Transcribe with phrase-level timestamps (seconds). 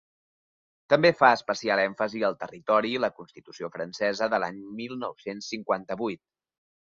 [0.93, 6.25] També fa especial èmfasi al territori la constitució francesa, de l’any mil nou-cents cinquanta-vuit.